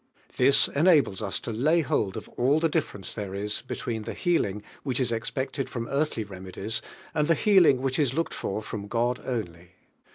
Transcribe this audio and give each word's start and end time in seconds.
This 0.37 0.67
enaSiles 0.67 1.21
us 1.21 1.39
to 1.41 1.51
lay 1.51 1.81
hold 1.81 2.17
of 2.17 2.27
all 2.29 2.59
the 2.59 2.67
difference 2.69 3.13
there 3.13 3.35
is 3.35 3.61
between{• 3.61 4.03
healing 4.15 4.63
which 4.81 4.99
is 4.99 5.11
expected 5.11 5.69
from 5.69 5.87
earthly 5.89 6.23
remedies 6.23 6.81
and 7.13 7.27
the 7.27 7.35
healing 7.35 7.83
which 7.83 7.99
is 7.99 8.11
looked 8.15 8.33
for 8.33 8.63
from 8.63 8.87
God 8.87 9.21
only. 9.23 9.73